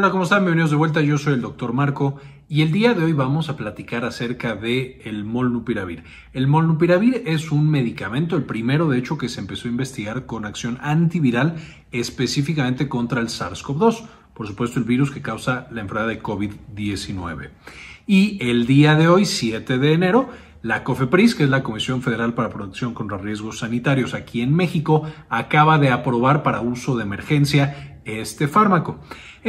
[0.00, 0.44] Hola, ¿cómo están?
[0.44, 1.00] Bienvenidos de vuelta.
[1.00, 5.02] Yo soy el doctor Marco y el día de hoy vamos a platicar acerca de
[5.04, 6.04] el molnupiravir.
[6.32, 10.44] El molnupiravir es un medicamento, el primero de hecho que se empezó a investigar con
[10.44, 11.56] acción antiviral
[11.90, 17.50] específicamente contra el SARS-CoV-2, por supuesto el virus que causa la enfermedad de COVID-19.
[18.06, 20.28] Y el día de hoy, 7 de enero,
[20.62, 25.02] la COFEPRIS, que es la Comisión Federal para Protección contra Riesgos Sanitarios aquí en México,
[25.28, 29.00] acaba de aprobar para uso de emergencia este fármaco.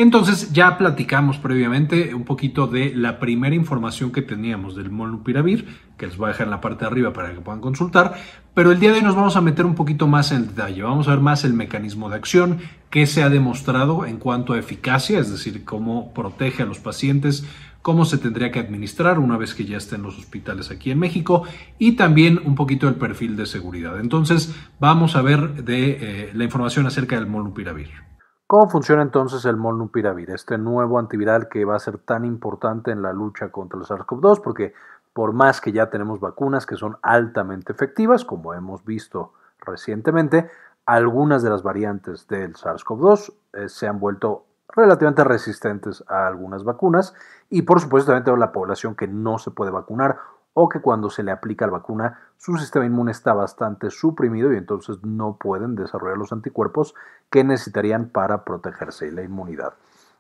[0.02, 5.68] Entonces ya platicamos previamente un poquito de la primera información que teníamos del molnupiravir,
[5.98, 8.14] que les voy a dejar en la parte de arriba para que puedan consultar,
[8.54, 11.10] pero el día de hoy nos vamos a meter un poquito más en detalle, vamos
[11.10, 12.60] a ver más el mecanismo de acción,
[12.90, 17.46] qué se ha demostrado en cuanto a eficacia, es decir, cómo protege a los pacientes,
[17.82, 21.00] cómo se tendría que administrar una vez que ya esté en los hospitales aquí en
[21.00, 21.44] México
[21.78, 24.00] y también un poquito el perfil de seguridad.
[24.00, 27.90] Entonces vamos a ver de eh, la información acerca del molnupiravir.
[28.50, 33.04] ¿Cómo funciona entonces el molnupiravir, este nuevo antiviral que va a ser tan importante en
[33.04, 34.42] la lucha contra el SARS-CoV-2?
[34.42, 34.74] Porque
[35.14, 40.50] por más que ya tenemos vacunas que son altamente efectivas, como hemos visto recientemente,
[40.88, 47.14] algunas de las variantes del SARS-CoV-2 eh, se han vuelto relativamente resistentes a algunas vacunas
[47.52, 50.18] y por supuesto también tenemos la población que no se puede vacunar
[50.60, 54.58] o que cuando se le aplica la vacuna su sistema inmune está bastante suprimido y
[54.58, 56.96] entonces no pueden desarrollar los anticuerpos
[57.30, 59.74] que necesitarían para protegerse y la inmunidad.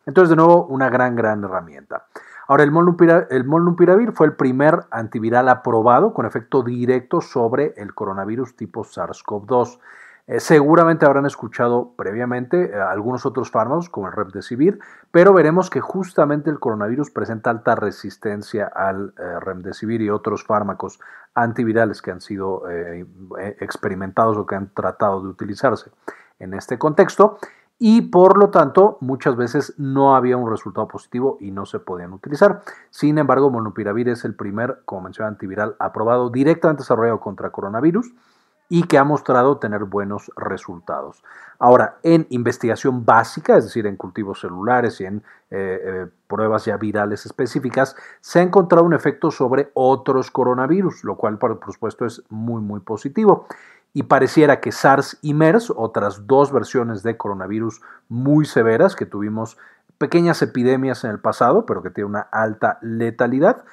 [0.06, 2.06] Entonces, de nuevo, una gran, gran herramienta.
[2.48, 8.84] Ahora, el molnupiravir fue el primer antiviral aprobado con efecto directo sobre el coronavirus tipo
[8.84, 9.78] SARS-CoV-2.
[10.30, 15.82] Eh, seguramente habrán escuchado previamente eh, algunos otros fármacos como el Remdesivir, pero veremos que
[15.82, 21.00] justamente el coronavirus presenta alta resistencia al eh, Remdesivir y otros fármacos
[21.34, 22.64] antivirales que han sido
[23.60, 25.90] experimentados o que han tratado de utilizarse
[26.40, 27.38] en este contexto
[27.78, 32.14] y por lo tanto muchas veces no había un resultado positivo y no se podían
[32.14, 32.62] utilizar.
[32.90, 38.12] Sin embargo, Molnupiravir es el primer, como mencioné, antiviral aprobado directamente desarrollado contra coronavirus
[38.70, 41.24] y que ha mostrado tener buenos resultados.
[41.58, 45.18] Ahora, en investigación básica, es decir, en cultivos celulares y en
[45.50, 51.18] eh, eh, pruebas ya virales específicas, se ha encontrado un efecto sobre otros coronavirus, lo
[51.18, 53.48] cual por supuesto es muy, muy positivo.
[53.92, 59.58] Y pareciera que SARS y MERS, otras dos versiones de coronavirus muy severas que tuvimos
[59.98, 63.66] pequeñas epidemias en el pasado, pero que tienen una alta letalidad,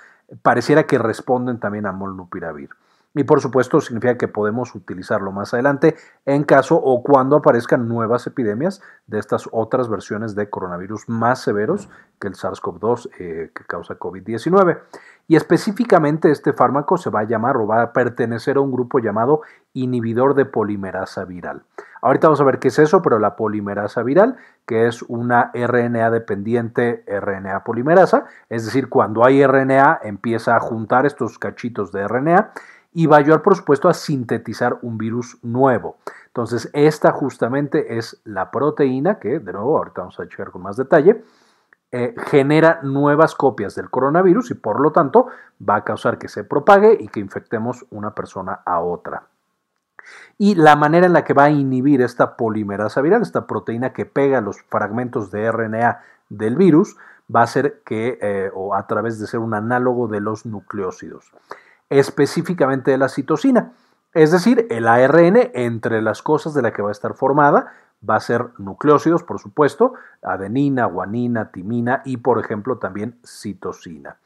[0.42, 2.70] pareciera que responden también a molnupiravir.
[3.16, 5.96] Y por supuesto significa que podemos utilizarlo más adelante
[6.26, 11.88] en caso o cuando aparezcan nuevas epidemias de estas otras versiones de coronavirus más severos
[12.20, 14.80] que el SARS-CoV-2 eh, que causa COVID-19.
[15.28, 18.98] Y específicamente este fármaco se va a llamar o va a pertenecer a un grupo
[18.98, 19.40] llamado
[19.72, 21.62] inhibidor de polimerasa viral.
[22.02, 26.10] Ahorita vamos a ver qué es eso, pero la polimerasa viral, que es una RNA
[26.10, 32.52] dependiente RNA polimerasa, es decir, cuando hay RNA empieza a juntar estos cachitos de RNA
[32.96, 35.98] y va a ayudar, por supuesto, a sintetizar un virus nuevo.
[36.28, 40.78] Entonces, esta justamente es la proteína que, de nuevo, ahorita vamos a checar con más
[40.78, 41.22] detalle,
[41.92, 45.26] eh, genera nuevas copias del coronavirus y por lo tanto
[45.60, 49.24] va a causar que se propague y que infectemos una persona a otra.
[50.38, 54.06] Y la manera en la que va a inhibir esta polimerasa viral, esta proteína que
[54.06, 56.96] pega los fragmentos de RNA del virus,
[57.34, 61.30] va a ser que, eh, o a través de ser un análogo de los nucleócidos
[61.90, 63.72] específicamente de la citosina.
[64.14, 67.72] Es decir, el ARN, entre las cosas de la que va a estar formada,
[68.08, 74.16] va a ser nucleócidos, por supuesto, adenina, guanina, timina y, por ejemplo, también citosina.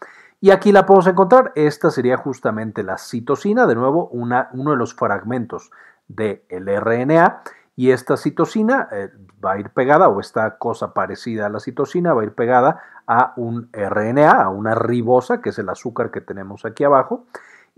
[0.41, 1.53] Y aquí la podemos encontrar.
[1.55, 5.71] Esta sería justamente la citosina, de nuevo, una, uno de los fragmentos
[6.09, 7.43] del RNA.
[7.77, 9.11] Y esta citosina eh,
[9.45, 12.81] va a ir pegada, o esta cosa parecida a la citosina, va a ir pegada
[13.07, 17.27] a un RNA, a una ribosa, que es el azúcar que tenemos aquí abajo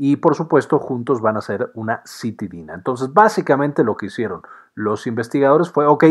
[0.04, 2.74] y por supuesto juntos van a ser una citidina.
[2.74, 4.42] Entonces básicamente lo que hicieron
[4.74, 6.04] los investigadores fue, ok,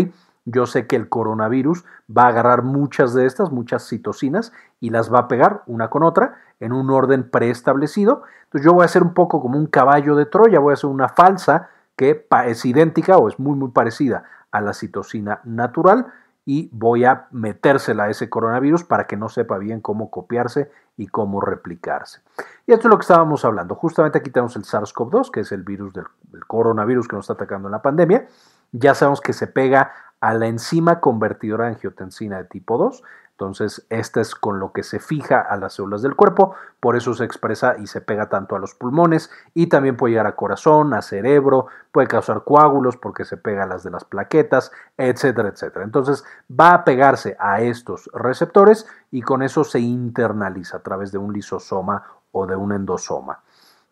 [0.46, 5.14] yo sé que el coronavirus va a agarrar muchas de estas, muchas citocinas, y las
[5.14, 8.24] va a pegar una con otra en un orden preestablecido.
[8.46, 10.90] Entonces yo voy a hacer un poco como un caballo de Troya, voy a hacer
[10.90, 11.68] una falsa
[11.98, 16.14] que es idéntica o es muy muy parecida a la citocina natural
[16.46, 21.08] y voy a metérsela a ese coronavirus para que no sepa bien cómo copiarse y
[21.08, 22.22] cómo replicarse.
[22.66, 23.76] Y esto es lo que estábamos hablando.
[23.76, 26.06] Justamente aquí tenemos el SARS-CoV-2, que es el virus del,
[26.48, 28.28] coronavirus que nos está atacando en la pandemia.
[28.72, 33.04] Ya sabemos que se pega a la enzima convertidora de angiotensina de tipo 2.
[33.42, 37.16] Entonces, este es con lo que se fija a las células del cuerpo, por eso
[37.16, 40.94] se expresa y se pega tanto a los pulmones y también puede llegar a corazón,
[40.94, 45.84] a cerebro, puede causar coágulos porque se pega a las de las plaquetas, etcétera, etcétera.
[45.84, 51.18] Entonces, va a pegarse a estos receptores y con eso se internaliza a través de
[51.18, 53.40] un lisosoma o de un endosoma.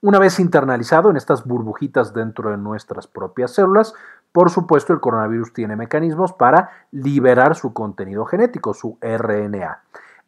[0.02, 3.96] Una vez internalizado en estas burbujitas dentro de nuestras propias células,
[4.32, 9.82] por supuesto, el coronavirus tiene mecanismos para liberar su contenido genético, su RNA.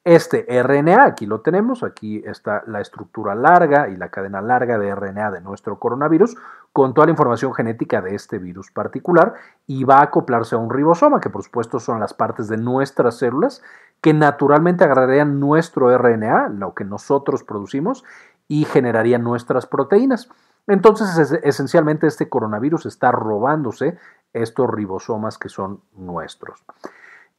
[0.04, 4.96] Este RNA, aquí lo tenemos, aquí está la estructura larga y la cadena larga de
[4.96, 6.36] RNA de nuestro coronavirus
[6.74, 9.36] con toda la información genética de este virus particular
[9.68, 13.20] y va a acoplarse a un ribosoma, que por supuesto son las partes de nuestras
[13.20, 13.62] células
[14.02, 18.04] que naturalmente agarrarían nuestro RNA, lo que nosotros producimos,
[18.48, 20.30] y generarían nuestras proteínas.
[20.68, 23.98] Entonces, esencialmente, este coronavirus está robándose
[24.34, 26.64] estos ribosomas que son nuestros.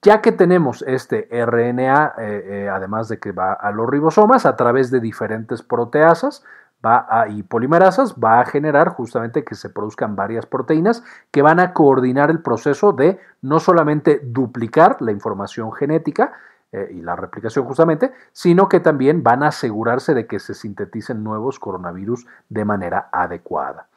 [0.03, 4.57] Ya que tenemos este RNA, eh, eh, además de que va a los ribosomas, a
[4.57, 6.43] través de diferentes proteasas
[6.85, 11.61] va a, y polimerasas, va a generar justamente que se produzcan varias proteínas que van
[11.61, 16.33] a coordinar el proceso de no solamente duplicar la información genética,
[16.73, 21.23] eh, y la replicación justamente, sino que también van a asegurarse de que se sinteticen
[21.23, 23.89] nuevos coronavirus de manera adecuada.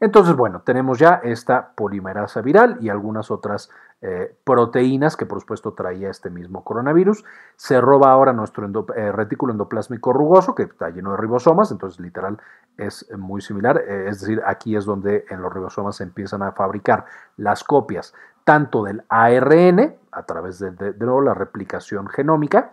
[0.00, 3.70] Entonces, bueno, tenemos ya esta polimerasa viral y algunas otras
[4.02, 7.24] eh, proteínas que por supuesto traía este mismo coronavirus.
[7.54, 12.38] Se roba ahora nuestro eh, retículo endoplásmico rugoso, que está lleno de ribosomas, entonces literal
[12.76, 13.78] es muy similar.
[13.78, 17.06] es decir, aquí es donde en los ribosomas se empiezan a fabricar
[17.36, 18.12] las copias
[18.46, 22.70] tanto del ARN, a través de, la replicación genómica,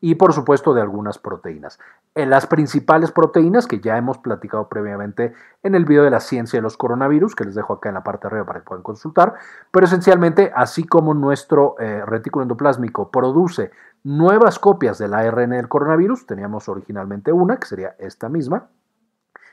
[0.00, 1.80] y por supuesto de algunas proteínas.
[2.14, 5.34] En las principales proteínas que ya hemos platicado previamente
[5.64, 8.04] en el video de la ciencia de los coronavirus, que les dejo acá en la
[8.04, 9.34] parte de arriba para que puedan consultar,
[9.72, 13.72] pero esencialmente así como nuestro eh, retículo endoplásmico produce
[14.04, 18.68] nuevas copias del ARN del coronavirus, teníamos originalmente una, que sería esta misma,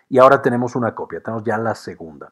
[0.07, 2.31] y ahora tenemos una copia, tenemos ya la segunda.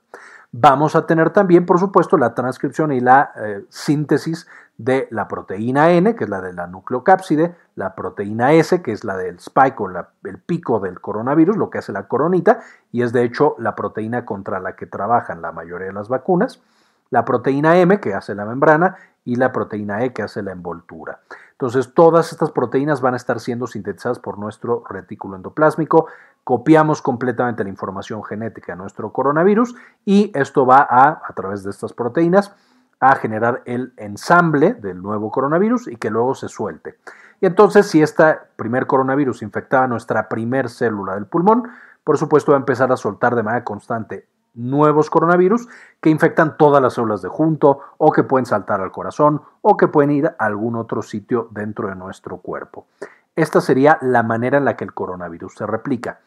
[0.54, 5.92] Vamos a tener también, por supuesto, la transcripción y la eh, síntesis de la proteína
[5.92, 9.80] N, que es la de la nucleocápside, la proteína S, que es la del spike
[9.80, 9.90] o
[10.26, 12.60] el pico del coronavirus, lo que hace la coronita,
[12.92, 16.62] y es de hecho la proteína contra la que trabajan la mayoría de las vacunas,
[17.12, 21.20] la proteína M, que hace la membrana, y la proteína E, que hace la envoltura.
[21.52, 26.08] Entonces, todas estas proteínas van a estar siendo sintetizadas por nuestro retículo endoplásmico.
[26.44, 31.70] Copiamos completamente la información genética de nuestro coronavirus y esto va a, a través de
[31.70, 32.56] estas proteínas,
[33.00, 36.98] a generar el ensamble del nuevo coronavirus y que luego se suelte.
[37.42, 41.70] Y entonces, si este primer coronavirus infectaba nuestra primer célula del pulmón,
[42.04, 45.68] por supuesto va a empezar a soltar de manera constante nuevos coronavirus
[46.02, 49.88] que infectan todas las células de junto o que pueden saltar al corazón o que
[49.88, 52.88] pueden ir a algún otro sitio dentro de nuestro cuerpo.
[53.36, 56.20] Esta sería la manera en la que el coronavirus se replica.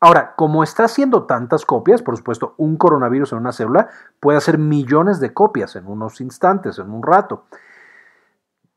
[0.00, 3.88] Ahora, como está haciendo tantas copias, por supuesto, un coronavirus en una célula
[4.20, 7.44] puede hacer millones de copias en unos instantes, en un rato.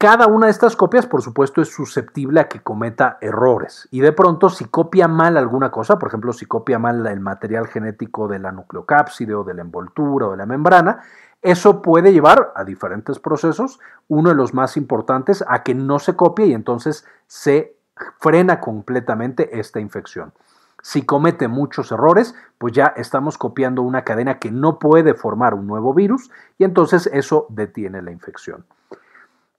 [0.01, 3.87] Cada una de estas copias, por supuesto, es susceptible a que cometa errores.
[3.91, 7.67] Y de pronto, si copia mal alguna cosa, por ejemplo, si copia mal el material
[7.67, 11.03] genético de la nucleocápside o de la envoltura o de la membrana,
[11.43, 13.79] eso puede llevar a diferentes procesos.
[14.07, 17.75] Uno de los más importantes a que no se copie y entonces se
[18.19, 20.33] frena completamente esta infección.
[20.81, 25.67] Si comete muchos errores, pues ya estamos copiando una cadena que no puede formar un
[25.67, 28.65] nuevo virus y entonces eso detiene la infección.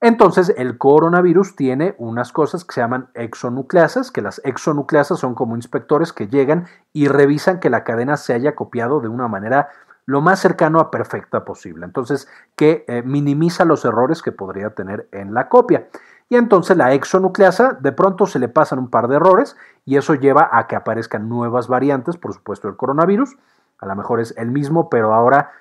[0.05, 5.55] Entonces, el coronavirus tiene unas cosas que se llaman exonucleasas, que las exonucleasas son como
[5.55, 9.69] inspectores que llegan y revisan que la cadena se haya copiado de una manera
[10.05, 11.85] lo más cercano a perfecta posible.
[11.85, 15.87] Entonces, que eh, minimiza los errores que podría tener en la copia.
[16.27, 19.55] Y entonces la exonucleasa de pronto se le pasan un par de errores
[19.85, 23.37] y eso lleva a que aparezcan nuevas variantes, por supuesto, del coronavirus.
[23.79, 25.51] A lo mejor es el mismo, pero ahora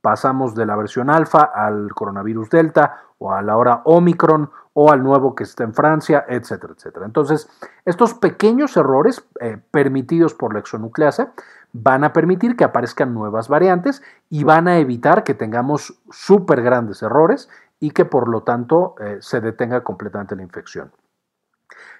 [0.00, 5.02] pasamos de la versión alfa al coronavirus delta o a la hora omicron o al
[5.02, 7.06] nuevo que está en Francia, etcétera, etcétera.
[7.06, 7.48] Entonces,
[7.84, 11.32] estos pequeños errores eh, permitidos por la exonucleasa
[11.72, 17.02] van a permitir que aparezcan nuevas variantes y van a evitar que tengamos súper grandes
[17.02, 20.92] errores y que por lo tanto eh, se detenga completamente la infección.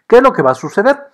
[0.06, 1.10] ¿Qué es lo que va a suceder?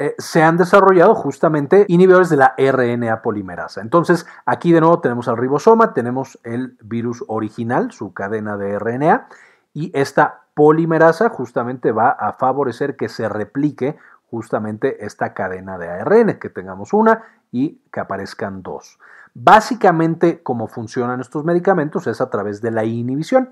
[0.00, 3.82] Eh, se han desarrollado justamente inhibidores de la RNA polimerasa.
[3.82, 9.28] Entonces, aquí de nuevo tenemos al ribosoma, tenemos el virus original, su cadena de RNA,
[9.74, 13.98] y esta polimerasa justamente va a favorecer que se replique
[14.30, 18.98] justamente esta cadena de ARN, que tengamos una y que aparezcan dos.
[19.34, 23.50] Básicamente, cómo funcionan estos medicamentos es a través de la inhibición.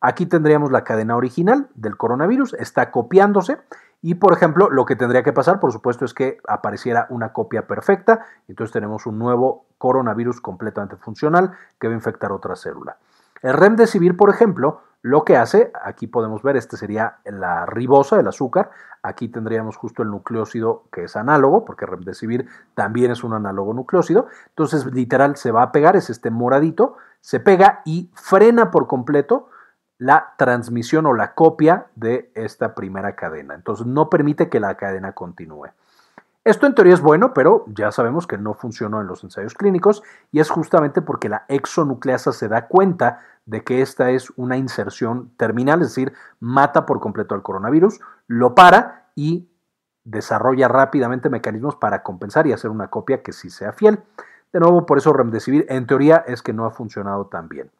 [0.00, 3.58] Aquí tendríamos la cadena original del coronavirus, está copiándose
[4.02, 7.68] y, por ejemplo, lo que tendría que pasar, por supuesto, es que apareciera una copia
[7.68, 12.96] perfecta, entonces tenemos un nuevo coronavirus completamente funcional que va a infectar otra célula.
[13.42, 18.26] El remdesivir, por ejemplo, lo que hace, aquí podemos ver, este sería la ribosa, el
[18.26, 18.70] azúcar,
[19.04, 24.26] aquí tendríamos justo el nucleócido que es análogo, porque remdesivir también es un análogo nucleócido,
[24.48, 29.48] entonces literal se va a pegar, es este moradito, se pega y frena por completo
[30.02, 33.54] la transmisión o la copia de esta primera cadena.
[33.54, 35.68] Entonces no permite que la cadena continúe.
[36.42, 40.02] Esto en teoría es bueno, pero ya sabemos que no funcionó en los ensayos clínicos
[40.32, 45.30] y es justamente porque la exonucleasa se da cuenta de que esta es una inserción
[45.36, 49.48] terminal, es decir, mata por completo al coronavirus, lo para y
[50.02, 54.00] desarrolla rápidamente mecanismos para compensar y hacer una copia que sí sea fiel.
[54.52, 57.70] De nuevo, por eso remdesivir en teoría es que no ha funcionado tan bien.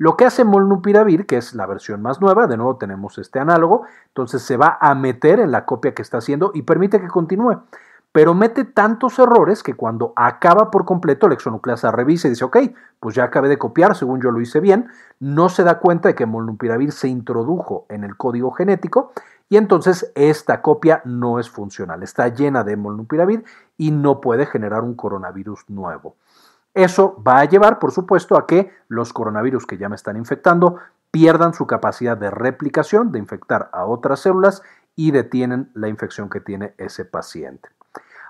[0.00, 3.82] Lo que hace molnupiravir, que es la versión más nueva, de nuevo tenemos este análogo,
[4.06, 7.62] entonces se va a meter en la copia que está haciendo y permite que continúe.
[8.12, 12.58] Pero mete tantos errores que cuando acaba por completo, la exonucleasa revisa y dice, ok,
[13.00, 14.88] pues ya acabé de copiar, según yo lo hice bien,
[15.18, 19.12] no se da cuenta de que molnupiravir se introdujo en el código genético
[19.48, 23.44] y entonces esta copia no es funcional, está llena de molnupiravir
[23.76, 26.14] y no puede generar un coronavirus nuevo.
[26.74, 30.76] Eso va a llevar, por supuesto, a que los coronavirus que ya me están infectando
[31.10, 34.62] pierdan su capacidad de replicación, de infectar a otras células
[34.94, 37.68] y detienen la infección que tiene ese paciente.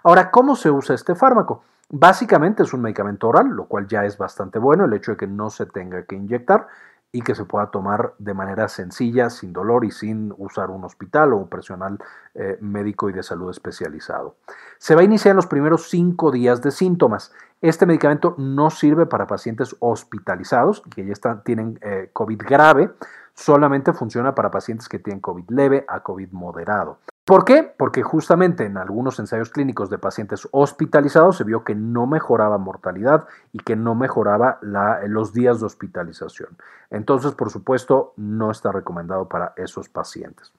[0.05, 1.63] Ahora, ¿cómo se usa este fármaco?
[1.91, 5.27] Básicamente es un medicamento oral, lo cual ya es bastante bueno, el hecho de que
[5.27, 6.69] no se tenga que inyectar
[7.11, 11.33] y que se pueda tomar de manera sencilla, sin dolor y sin usar un hospital
[11.33, 11.99] o un personal
[12.35, 14.37] eh, médico y de salud especializado.
[14.77, 17.33] Se va a iniciar en los primeros cinco días de síntomas.
[17.61, 22.93] Este medicamento no sirve para pacientes hospitalizados que ya tienen eh, COVID grave,
[23.35, 26.99] solamente funciona para pacientes que tienen COVID leve a COVID moderado.
[27.25, 27.63] ¿Por qué?
[27.63, 33.27] Porque justamente en algunos ensayos clínicos de pacientes hospitalizados se vio que no mejoraba mortalidad
[33.53, 36.57] y que no mejoraba los días de hospitalización.
[36.91, 40.53] Entonces, por supuesto, no está recomendado para esos pacientes.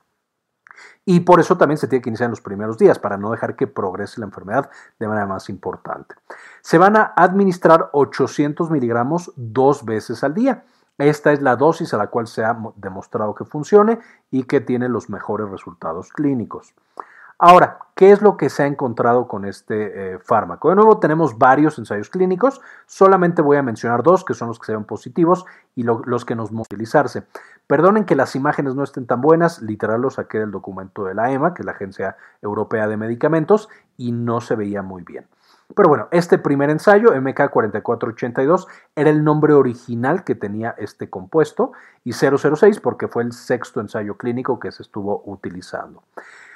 [1.05, 3.55] Y por eso también se tiene que iniciar en los primeros días, para no dejar
[3.55, 4.69] que progrese la enfermedad
[4.99, 6.15] de manera más importante.
[6.61, 10.63] Se van a administrar 800 miligramos dos veces al día.
[10.97, 13.99] Esta es la dosis a la cual se ha demostrado que funcione
[14.31, 16.73] y que tiene los mejores resultados clínicos.
[17.41, 20.69] Ahora, ¿qué es lo que se ha encontrado con este eh, fármaco?
[20.69, 24.65] De nuevo, tenemos varios ensayos clínicos, solamente voy a mencionar dos que son los que
[24.65, 27.23] se ven positivos y los que nos utilizarse.
[27.69, 31.31] Perdonen que las imágenes no estén tan buenas, literal lo saqué del documento de la
[31.31, 35.27] EMA, que es la Agencia Europea de Medicamentos, y no se veía muy bien.
[35.75, 41.73] Pero bueno, este primer ensayo, MK4482, era el nombre original que tenía este compuesto
[42.03, 46.01] y 006 porque fue el sexto ensayo clínico que se estuvo utilizando.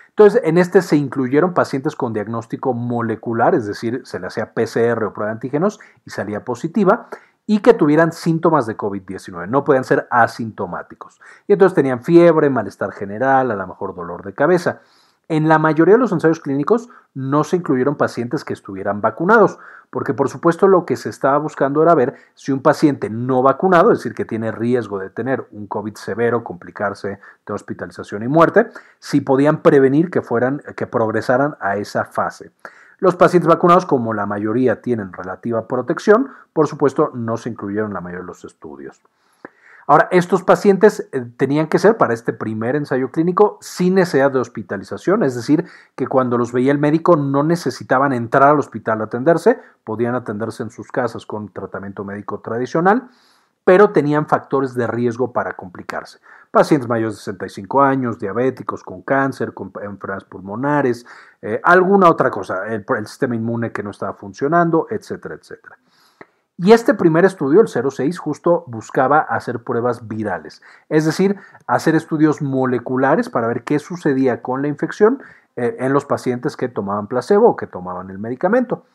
[0.09, 5.03] Entonces, en este se incluyeron pacientes con diagnóstico molecular, es decir, se le hacía PCR
[5.03, 7.07] o prueba de antígenos y salía positiva,
[7.45, 11.19] y que tuvieran síntomas de COVID-19, no podían ser asintomáticos.
[11.47, 14.81] Y entonces tenían fiebre, malestar general, a lo mejor dolor de cabeza.
[15.29, 19.57] En la mayoría de los ensayos clínicos no se incluyeron pacientes que estuvieran vacunados,
[19.89, 23.91] porque por supuesto lo que se estaba buscando era ver si un paciente no vacunado,
[23.91, 28.69] es decir, que tiene riesgo de tener un COVID severo, complicarse de hospitalización y muerte,
[28.99, 32.51] si podían prevenir que fueran que progresaran a esa fase.
[33.03, 37.99] Los pacientes vacunados, como la mayoría tienen relativa protección, por supuesto no se incluyeron la
[37.99, 39.01] mayoría de los estudios.
[39.87, 44.39] Ahora, estos pacientes eh, tenían que ser para este primer ensayo clínico sin necesidad de
[44.39, 45.65] hospitalización, es decir,
[45.97, 50.63] que cuando los veía el médico no necesitaban entrar al hospital a atenderse, podían atenderse
[50.63, 53.09] en sus casas con tratamiento médico tradicional,
[53.63, 56.19] pero tenían factores de riesgo para complicarse.
[56.51, 61.05] Pacientes mayores de 65 años, diabéticos, con cáncer, con enfermedades pulmonares,
[61.41, 65.77] eh, alguna otra cosa, el sistema inmune que no estaba funcionando, etcétera, etcétera.
[66.57, 72.43] Y este primer estudio, el 06, justo buscaba hacer pruebas virales, es decir, hacer estudios
[72.43, 75.23] moleculares para ver qué sucedía con la infección
[75.55, 78.85] eh, en los pacientes que tomaban placebo o que tomaban el medicamento.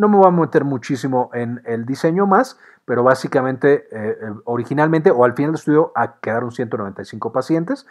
[0.00, 5.10] No me voy a meter muchísimo en el diseño más, pero básicamente, eh, eh, originalmente,
[5.10, 5.92] o al final del estudio,
[6.22, 7.86] quedaron 195 pacientes.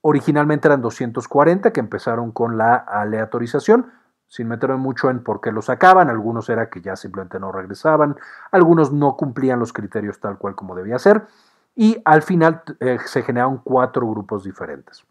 [0.00, 3.90] Originalmente eran 240 que empezaron con la aleatorización
[4.28, 8.14] sin meterme mucho en por qué lo sacaban, algunos era que ya simplemente no regresaban,
[8.52, 11.26] algunos no cumplían los criterios tal cual como debía ser,
[11.74, 15.04] y al final eh, se generaron cuatro grupos diferentes.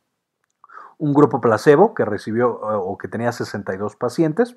[0.98, 4.56] Un grupo placebo que recibió o que tenía 62 pacientes,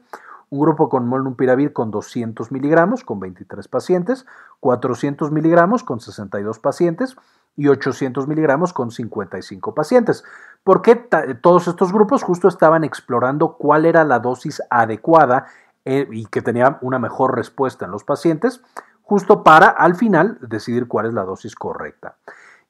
[0.50, 4.26] un grupo con molnupiravir con 200 miligramos con 23 pacientes,
[4.58, 7.16] 400 miligramos con 62 pacientes
[7.56, 10.24] y 800 miligramos con 55 pacientes.
[10.64, 10.96] Porque
[11.40, 15.46] todos estos grupos justo estaban explorando cuál era la dosis adecuada
[15.84, 18.60] eh, y que tenía una mejor respuesta en los pacientes,
[19.02, 22.16] justo para al final decidir cuál es la dosis correcta.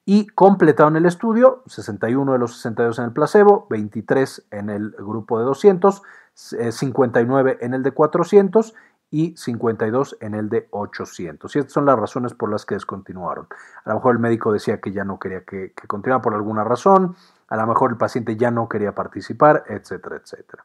[0.05, 5.37] Y completaron el estudio, 61 de los 62 en el placebo, 23 en el grupo
[5.37, 6.01] de 200,
[6.33, 8.73] 59 en el de 400
[9.09, 11.55] y 52 en el de 800.
[11.55, 13.47] Y estas son las razones por las que descontinuaron.
[13.83, 16.63] A lo mejor el médico decía que ya no quería que, que continuara por alguna
[16.63, 17.15] razón,
[17.49, 20.63] a lo mejor el paciente ya no quería participar, etcétera, etcétera.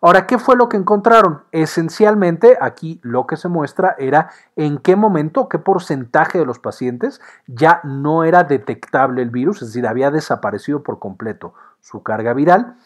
[0.00, 1.42] Ahora, ¿qué fue lo que encontraron?
[1.52, 7.20] Esencialmente, aquí lo que se muestra era en qué momento, qué porcentaje de los pacientes
[7.46, 12.76] ya no era detectable el virus, es decir, había desaparecido por completo su carga viral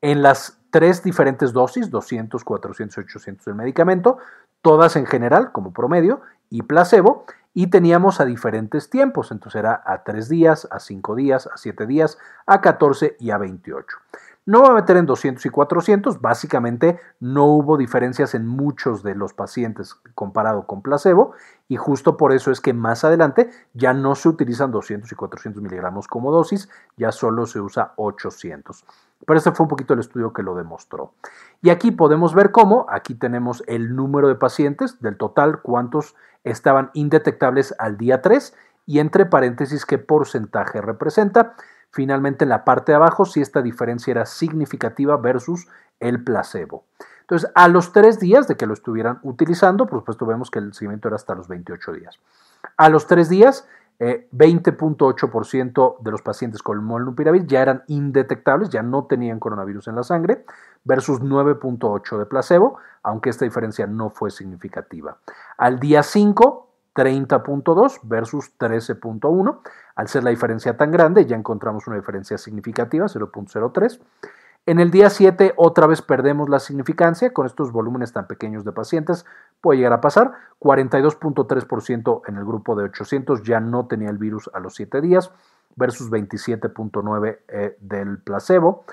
[0.00, 4.18] en las tres diferentes dosis, 200, 400 800 del medicamento,
[4.62, 10.02] todas en general como promedio y placebo, y teníamos a diferentes tiempos, entonces era a
[10.02, 13.98] 3 días, a 5 días, a 7 días, a 14 y a 28.
[14.44, 19.14] No voy a meter en 200 y 400, básicamente no hubo diferencias en muchos de
[19.14, 21.32] los pacientes comparado con placebo
[21.68, 25.62] y justo por eso es que más adelante ya no se utilizan 200 y 400
[25.62, 28.84] miligramos como dosis, ya solo se usa 800.
[29.24, 31.12] Pero este fue un poquito el estudio que lo demostró.
[31.60, 36.90] Y aquí podemos ver cómo, aquí tenemos el número de pacientes, del total, cuántos estaban
[36.94, 38.56] indetectables al día 3
[38.86, 41.54] y entre paréntesis qué porcentaje representa.
[41.92, 45.68] Finalmente, en la parte de abajo, si esta diferencia era significativa versus
[46.00, 46.84] el placebo.
[47.20, 50.72] Entonces, a los tres días de que lo estuvieran utilizando, por supuesto, vemos que el
[50.72, 52.18] seguimiento era hasta los 28 días.
[52.76, 53.68] A los tres días,
[54.00, 59.96] 20.8% eh, de los pacientes con molnupiravir ya eran indetectables, ya no tenían coronavirus en
[59.96, 60.44] la sangre,
[60.84, 65.18] versus 9.8 de placebo, aunque esta diferencia no fue significativa.
[65.56, 69.60] Al día 5, 30.2 versus 13.1.
[69.94, 74.00] Al ser la diferencia tan grande, ya encontramos una diferencia significativa, 0.03.
[74.64, 78.70] En el día 7 otra vez perdemos la significancia con estos volúmenes tan pequeños de
[78.70, 79.26] pacientes.
[79.60, 80.34] Puede llegar a pasar.
[80.60, 85.32] 42.3% en el grupo de 800 ya no tenía el virus a los 7 días
[85.74, 88.84] versus 27.9 eh, del placebo.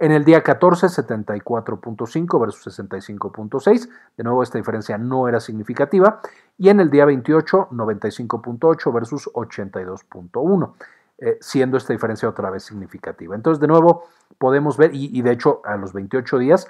[0.00, 3.88] En el día 14, 74.5 versus 65.6.
[4.16, 6.20] De nuevo, esta diferencia no era significativa.
[6.56, 10.74] Y en el día 28, 95.8 versus 82.1.
[11.20, 13.34] Eh, siendo esta diferencia otra vez significativa.
[13.34, 14.04] Entonces, de nuevo,
[14.38, 16.68] podemos ver, y, y de hecho, a los 28 días,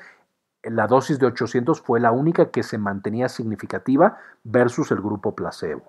[0.63, 5.83] la dosis de 800 fue la única que se mantenía significativa versus el grupo placebo.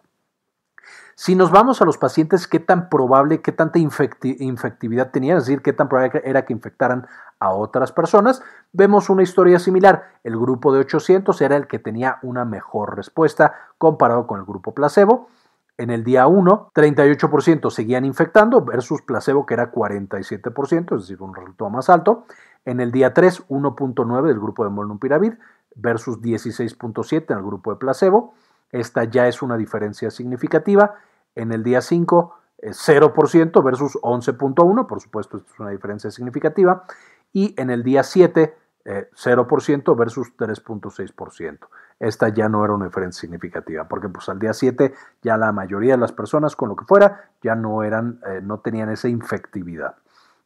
[1.15, 5.61] Si nos vamos a los pacientes, qué tan probable, qué tanta infectividad tenían, es decir,
[5.61, 7.07] qué tan probable era que infectaran
[7.39, 10.11] a otras personas, vemos una historia similar.
[10.23, 14.73] El grupo de 800 era el que tenía una mejor respuesta comparado con el grupo
[14.73, 15.27] placebo.
[15.77, 21.33] En el día 1, 38% seguían infectando versus placebo que era 47%, es decir, un
[21.33, 22.25] resultado más alto.
[22.65, 25.39] En el día 3, 1.9 del grupo de molnupiravir
[25.75, 28.33] versus 16.7 en el grupo de placebo.
[28.71, 30.95] Esta ya es una diferencia significativa.
[31.35, 36.83] En el día 5, 0% versus 11.1, por supuesto, esto es una diferencia significativa.
[37.31, 38.55] Y en el día 7,
[38.85, 41.59] 0% eh, versus 3.6%.
[41.99, 45.93] Esta ya no era una diferencia significativa, porque pues al día 7 ya la mayoría
[45.93, 49.95] de las personas con lo que fuera ya no eran, eh, no tenían esa infectividad.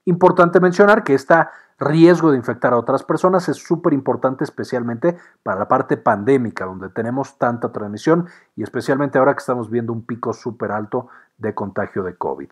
[0.05, 1.35] Importante mencionar que este
[1.79, 6.89] riesgo de infectar a otras personas es súper importante, especialmente para la parte pandémica, donde
[6.89, 11.07] tenemos tanta transmisión y especialmente ahora que estamos viendo un pico súper alto
[11.37, 12.49] de contagio de COVID.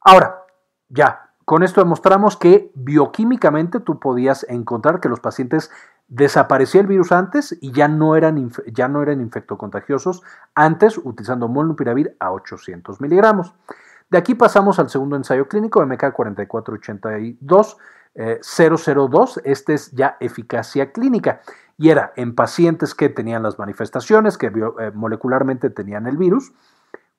[0.00, 0.42] Ahora,
[0.88, 5.70] ya, con esto demostramos que bioquímicamente tú podías encontrar que los pacientes
[6.08, 10.22] desaparecía el virus antes y ya no eran, ya no eran infectocontagiosos
[10.54, 13.54] antes utilizando molnupiravir a 800 miligramos.
[14.10, 17.76] De aquí pasamos al segundo ensayo clínico, MK4482
[18.14, 19.40] 002.
[19.44, 21.40] Este es ya eficacia clínica
[21.76, 26.52] y era en pacientes que tenían las manifestaciones, que eh, molecularmente tenían el virus,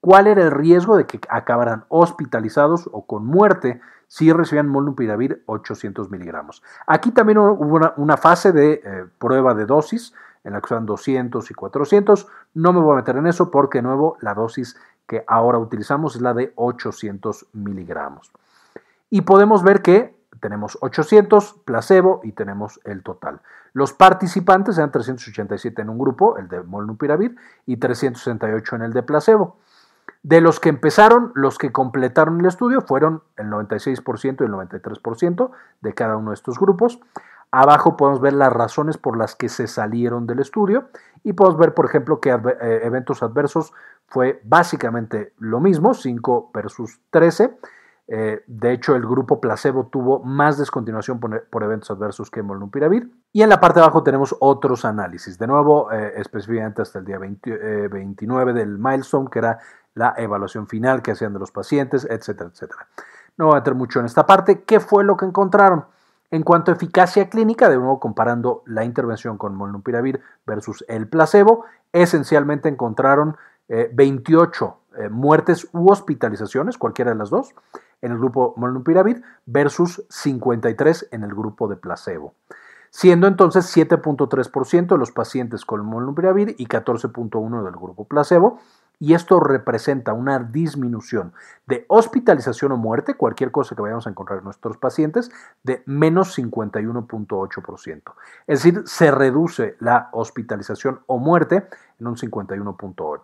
[0.02, 6.10] cuál era el riesgo de que acabaran hospitalizados o con muerte si recibían molnupiravir 800
[6.10, 6.64] miligramos.
[6.88, 11.50] Aquí también hubo una, fase de eh, prueba de dosis en la que usan 200
[11.50, 12.28] y 400.
[12.56, 14.76] No me voy a meter en eso porque, de nuevo, la dosis
[15.10, 18.32] que ahora utilizamos es la de 800 miligramos.
[19.10, 23.42] Y podemos ver que tenemos 800 placebo y tenemos el total.
[23.74, 29.02] Los participantes eran 387 en un grupo, el de molnupiravir, y 368 en el de
[29.02, 29.58] placebo.
[30.22, 35.50] De los que empezaron, los que completaron el estudio fueron el 96% y el 93%
[35.82, 37.00] de cada uno de estos grupos.
[37.52, 40.90] Abajo podemos ver las razones por las que se salieron del estudio
[41.24, 43.74] y podemos ver, por ejemplo, que eh, eventos adversos
[44.08, 47.58] fue básicamente lo mismo, 5 versus 13.
[48.12, 53.12] Eh, de hecho, el grupo placebo tuvo más descontinuación por, eventos adversos que molnupiravir.
[53.32, 55.38] Y en la parte de abajo tenemos otros análisis.
[55.38, 59.60] De nuevo, eh, específicamente hasta el día 29 del milestone, que era
[59.94, 62.88] la evaluación final que hacían de los pacientes, etcétera, etcétera.
[63.38, 64.64] No voy a meter mucho en esta parte.
[64.64, 65.86] ¿Qué fue lo que encontraron?
[66.32, 71.66] En cuanto a eficacia clínica, de nuevo comparando la intervención con molnupiravir versus el placebo,
[71.92, 73.36] esencialmente encontraron
[73.68, 77.56] 28 eh, eh, muertes u hospitalizaciones, cualquiera de las dos,
[78.02, 82.36] en el grupo molnupiravir versus 53 en el grupo de placebo,
[82.92, 88.60] siendo entonces 7.3% de los pacientes con molnupiravir y 14.1 del grupo placebo,
[89.00, 91.34] y esto representa una disminución
[91.66, 95.32] de hospitalización o muerte, cualquier cosa que vayamos a encontrar en nuestros pacientes,
[95.64, 98.02] de menos 51.8%.
[98.46, 101.68] Es decir, se reduce la hospitalización o muerte
[102.00, 103.22] en un 51.8%.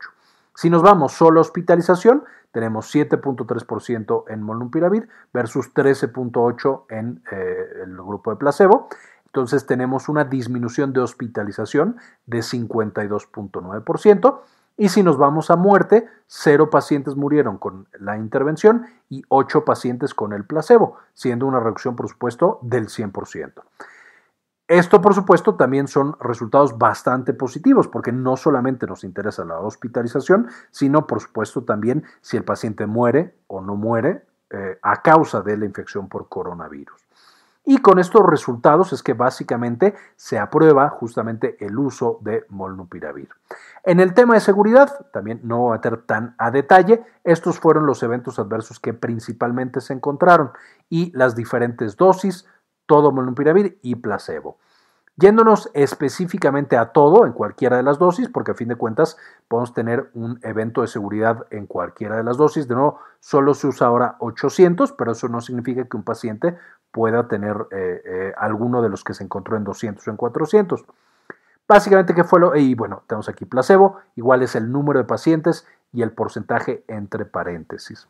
[0.57, 7.97] Si nos vamos solo a hospitalización, tenemos 7.3% en molnupiravir versus 13.8% en eh, el
[7.97, 8.87] grupo de placebo.
[9.25, 14.39] Entonces tenemos una disminución de hospitalización de 52.9%.
[14.77, 20.13] Y si nos vamos a muerte, cero pacientes murieron con la intervención y ocho pacientes
[20.13, 23.53] con el placebo, siendo una reducción, por supuesto, del 100%.
[24.67, 30.47] Esto, por supuesto, también son resultados bastante positivos, porque no solamente nos interesa la hospitalización,
[30.71, 35.55] sino, por supuesto, también si el paciente muere o no muere eh, a causa de
[35.55, 37.05] la infección por coronavirus.
[37.65, 43.29] Y con estos resultados es que básicamente se aprueba justamente el uso de molnupiravir.
[43.83, 47.87] En el tema de seguridad, también no voy a meter tan a detalle, estos fueron
[47.87, 50.51] los eventos adversos que principalmente se encontraron
[50.89, 52.47] y las diferentes dosis,
[52.85, 54.57] todo molnupiravir y placebo.
[55.17, 59.15] Yéndonos específicamente a todo en cualquiera de las dosis, porque a fin de cuentas
[59.47, 62.67] podemos tener un evento de seguridad en cualquiera de las dosis.
[62.67, 66.57] De nuevo, solo se usa ahora 800, pero eso no significa que un paciente
[66.95, 70.85] pueda tener eh, eh, alguno de los que se encontró en 200 o en 400.
[71.67, 72.55] Básicamente, ¿qué fue lo?
[72.55, 77.25] Y bueno, tenemos aquí placebo, igual es el número de pacientes y el porcentaje entre
[77.25, 78.07] paréntesis.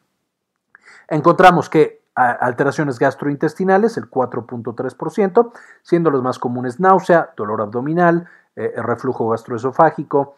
[1.08, 9.30] Encontramos que alteraciones gastrointestinales, el 4.3%, siendo los más comunes náusea, dolor abdominal, eh, reflujo
[9.30, 10.36] gastroesofágico,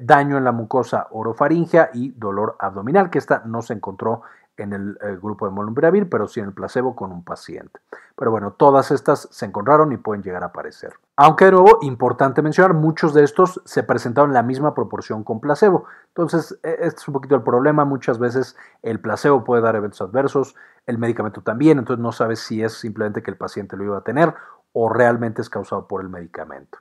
[0.00, 4.22] daño en la mucosa orofaringea y dolor abdominal, que esta no se encontró
[4.56, 7.80] en el, eh, grupo de molnupiravir, pero sí en el placebo con un paciente.
[8.16, 10.94] Pero bueno, todas estas se encontraron y pueden llegar a aparecer.
[11.16, 15.40] Aunque de nuevo, importante mencionar, muchos de estos se presentaron en la misma proporción con
[15.40, 15.84] placebo.
[16.08, 17.84] Entonces, e, este es un poquito el problema.
[17.84, 22.62] Muchas veces el placebo puede dar eventos adversos, el medicamento también, entonces no sabes si
[22.62, 24.34] es simplemente que el paciente lo iba a tener
[24.72, 26.78] o realmente es causado por el medicamento.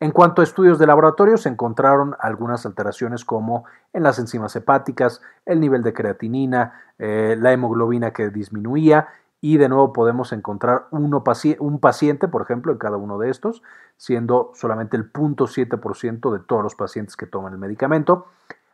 [0.00, 5.20] En cuanto a estudios de laboratorio, se encontraron algunas alteraciones como en las enzimas hepáticas,
[5.44, 9.08] el nivel de creatinina, eh, la hemoglobina que disminuía
[9.42, 13.62] y de nuevo podemos encontrar un paciente, por ejemplo, en cada uno de estos,
[13.98, 18.26] siendo solamente el 0.7% de todos los pacientes que toman el medicamento.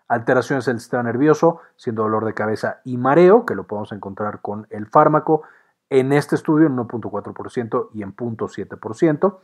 [0.08, 4.66] Alteraciones del sistema nervioso, siendo dolor de cabeza y mareo, que lo podemos encontrar con
[4.70, 5.42] el fármaco,
[5.90, 9.38] en este estudio en 1.4% y en 0.7%.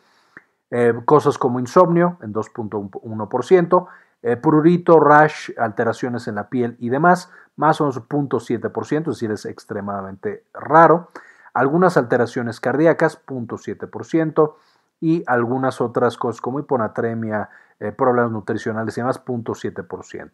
[0.74, 3.88] Eh, cosas como insomnio en 2.1%,
[4.22, 9.30] eh, prurito, rash, alteraciones en la piel y demás, más o menos 0.7%, es decir,
[9.30, 11.08] es extremadamente raro.
[11.52, 14.54] Algunas alteraciones cardíacas, 0.7%,
[15.02, 20.30] y algunas otras cosas como hiponatremia, eh, problemas nutricionales y demás, 0.7%.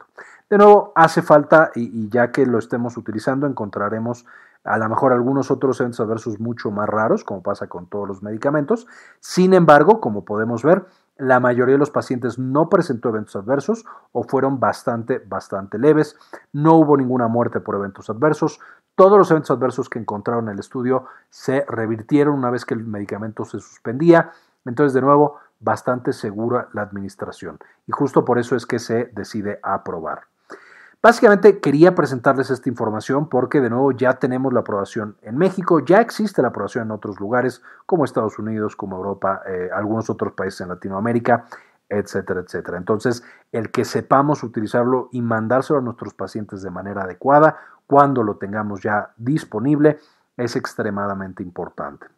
[0.50, 4.26] De nuevo, hace falta, y, ya que lo estemos utilizando, encontraremos
[4.68, 8.22] a lo mejor algunos otros eventos adversos mucho más raros, como pasa con todos los
[8.22, 8.86] medicamentos.
[9.20, 14.22] Sin embargo, como podemos ver, la mayoría de los pacientes no presentó eventos adversos o
[14.22, 16.16] fueron bastante, bastante leves.
[16.52, 18.60] No hubo ninguna muerte por eventos adversos.
[18.94, 22.84] Todos los eventos adversos que encontraron en el estudio se revirtieron una vez que el
[22.84, 24.30] medicamento se suspendía.
[24.64, 27.58] Entonces, de nuevo, bastante segura la administración.
[27.86, 30.22] Y justo por eso es que se decide aprobar.
[31.00, 36.00] Básicamente quería presentarles esta información porque de nuevo ya tenemos la aprobación en México, ya
[36.00, 40.62] existe la aprobación en otros lugares como Estados Unidos, como Europa, eh, algunos otros países
[40.62, 41.44] en Latinoamérica,
[41.88, 42.78] etcétera, etcétera.
[42.78, 48.36] Entonces, el que sepamos utilizarlo y mandárselo a nuestros pacientes de manera adecuada cuando lo
[48.36, 50.00] tengamos ya disponible
[50.36, 52.08] es extremadamente importante.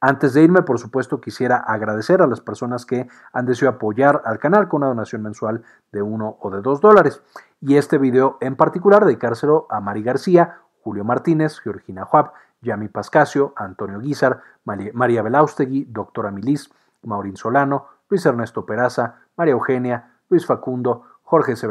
[0.00, 4.38] Antes de irme, por supuesto, quisiera agradecer a las personas que han decidido apoyar al
[4.38, 7.20] canal con una donación mensual de uno o de dos dólares.
[7.60, 13.52] Y este video en particular dedicárselo a Mari García, Julio Martínez, Georgina Juab, Yami Pascasio,
[13.56, 16.70] Antonio Guizar, María Belaustegui, doctora Milis,
[17.02, 21.68] Maurín Solano, Luis Ernesto Peraza, María Eugenia, Luis Facundo, Jorge C.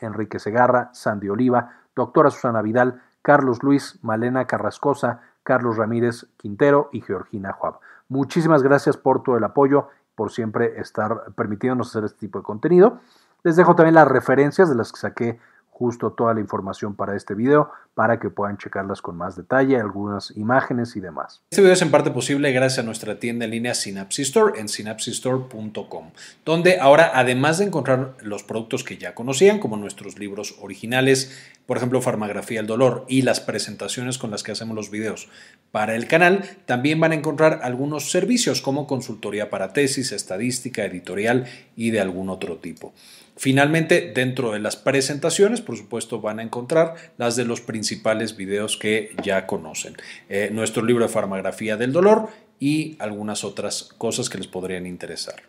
[0.00, 7.00] Enrique Segarra, Sandy Oliva, doctora Susana Vidal, Carlos Luis, Malena Carrascosa, Carlos Ramírez Quintero y
[7.00, 7.78] Georgina Juab.
[8.08, 13.00] Muchísimas gracias por todo el apoyo, por siempre estar permitiéndonos hacer este tipo de contenido.
[13.42, 17.34] Les dejo también las referencias de las que saqué justo toda la información para este
[17.34, 21.42] video para que puedan checarlas con más detalle, algunas imágenes y demás.
[21.50, 24.68] Este video es en parte posible gracias a nuestra tienda en línea Synapsis Store en
[24.68, 26.12] synapsistore.com,
[26.44, 31.76] donde ahora además de encontrar los productos que ya conocían, como nuestros libros originales, por
[31.76, 35.28] ejemplo, Farmagrafía del Dolor y las presentaciones con las que hacemos los videos
[35.72, 41.46] para el canal, también van a encontrar algunos servicios como consultoría para tesis, estadística, editorial
[41.74, 42.94] y de algún otro tipo.
[43.38, 47.87] Finalmente, dentro de las presentaciones, por supuesto, van a encontrar las de los principales
[48.36, 49.96] videos que ya conocen.
[50.28, 55.42] Eh, nuestro libro de farmagrafía del dolor y algunas otras cosas que les podrían interesar.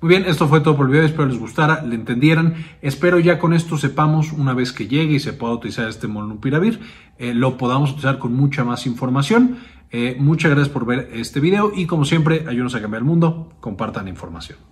[0.00, 2.66] Muy bien, esto fue todo por el video, espero les gustara, le entendieran.
[2.82, 6.80] Espero ya con esto sepamos, una vez que llegue y se pueda utilizar este molnupiravir,
[7.18, 9.58] eh, lo podamos utilizar con mucha más información.
[9.92, 13.52] Eh, muchas gracias por ver este video y como siempre, ayúdenos a cambiar el mundo,
[13.60, 14.71] compartan información.